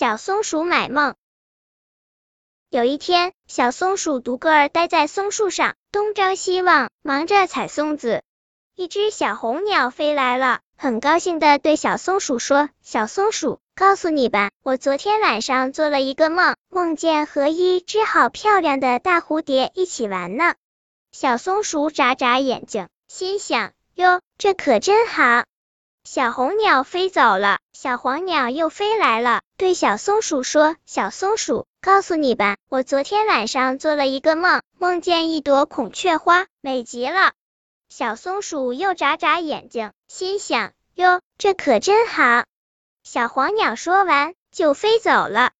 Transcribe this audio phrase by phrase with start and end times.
[0.00, 1.14] 小松鼠买梦。
[2.70, 8.22] 有一天，小松鼠独个儿待在松树上，东张西望，忙着采松子。
[8.74, 20.54] 一只小红鸟飞来了，很高兴的对小松鼠说：“小松鼠，告诉你吧，我昨天晚上做了一个梦，梦见和一只好漂亮的大蝴蝶一起玩呢。”
[21.12, 25.44] 小松鼠眨眨眼睛，心想：“哟，这可真好。”
[26.04, 37.32] 小红鸟飞走了，小黄鸟又飞来了，对小松鼠说：“小松鼠，告诉你吧，我昨天晚上做了一个梦，梦见一朵孔雀花，美极了。”
[37.90, 42.44] 小松鼠又眨眨眼睛，心想：“哟，这可真好。”
[43.04, 45.52] 小黄鸟说完就飞走了。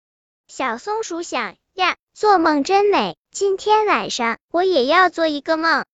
[0.49, 5.85] 小松鼠想：“呀，做梦真美，今天晚上我也要做一个梦。”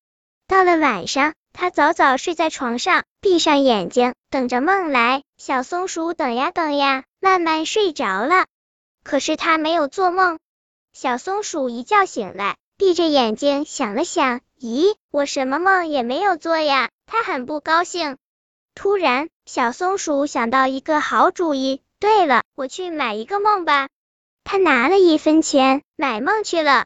[0.47, 1.33] 到了晚上。
[1.59, 5.23] 他早早睡在床上，闭上眼睛，等着梦来。
[5.37, 8.45] 小松鼠等呀等呀，慢慢睡着了。
[9.03, 10.37] 可是他没有做梦。
[10.93, 16.89] 小松鼠一觉醒来，闭着眼睛想了想，咦，我什么梦也没有做呀？
[17.07, 18.17] 他很不高兴。
[18.75, 21.81] 突然，小松鼠想到一个好主意。
[21.99, 23.87] 对了，我去买一个梦吧。
[24.43, 26.85] 他拿了一分钱，买梦去了。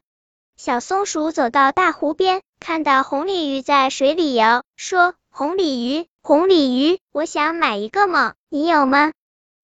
[0.55, 2.41] 小松鼠走到大湖边。
[2.63, 9.13] 看到红鲤鱼在水里游，说：“红鲤鱼，红鲤鱼，我想买一个梦，你有吗？”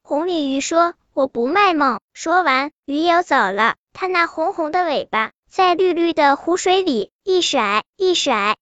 [0.01, 3.75] 红鲤鱼说：“我不卖梦。”说完，鱼游走了。
[3.93, 8.57] 它那红红的尾巴在绿绿的湖水里一甩一甩。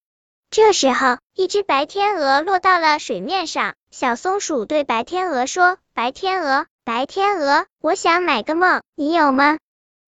[0.49, 3.73] 这时候，一只白天鹅落到了水面上。
[3.89, 9.59] 小松鼠对白天鹅说：“白天鹅，白天鹅，我想买个梦，你有吗？”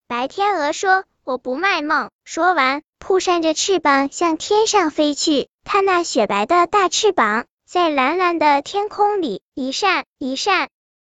[0.06, 2.84] 白天鹅说：“我不卖梦。”说完。
[3.00, 10.70] 扑扇着翅膀向天上飞去，它那雪白的大翅膀在蓝蓝的天空里一扇一扇。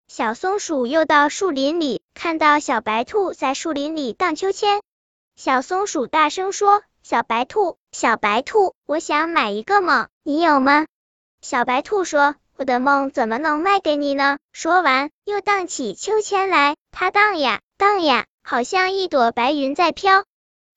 [0.07, 4.81] 小松鼠又到树林里，看到小白兔在树林里荡秋千。
[5.35, 10.85] 小松鼠大声说：“小白兔，小白兔，我想买一个梦，你有吗？”
[11.41, 20.25] 小白兔说：“我的梦怎么能卖给你呢？”说完又荡起秋千来，它荡呀荡呀，好像一朵白云在飘。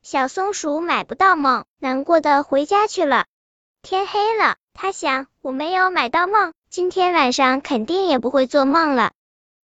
[0.05, 3.25] 小松鼠买不到梦，难过的回家去了。
[3.81, 9.13] 天黑了，他想，我没有买到梦，今天晚上肯定也不会做梦了。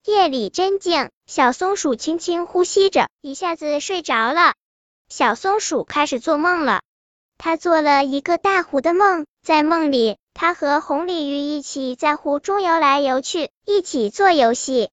[0.03, 4.55] 夜里真静，小松鼠轻轻呼吸着，一下子睡着了。
[5.11, 6.81] 小松鼠开始做梦了，
[7.37, 14.89] 它做了一个大湖的梦，在梦里，它和红鲤鱼一起在湖中游来游去，一起做游戏。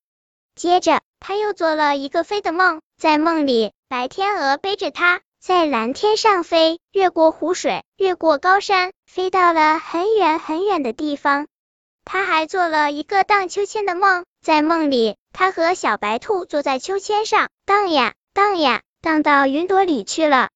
[0.55, 5.21] 接着，它又做了一个飞的梦，在梦里，白天鹅背着它。
[5.47, 11.47] 在蓝天上飞，越过湖水，越过高山，飞到了很远很远的地方。
[12.03, 20.49] 他还做了一个荡秋千的梦，在梦里，他和小白兔坐在秋千上，荡呀荡呀，荡到云朵里去了。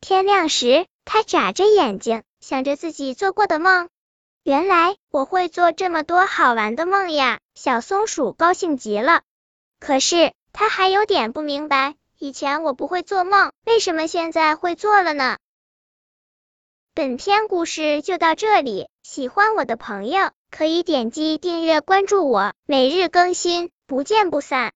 [0.00, 3.90] 天亮时，他眨着眼睛，想着自己做过的梦。
[4.42, 7.38] 原来我会做这么多好玩的梦呀！
[7.54, 9.22] 小松鼠高兴极了。
[9.78, 11.94] 可是他还有点不明白。
[12.18, 15.38] 以前我不会做梦，为什么现在会做了呢？
[16.94, 24.70] 本篇故事就到这里，喜欢我的朋友可以点击订阅关注我，每日更新，不见不散。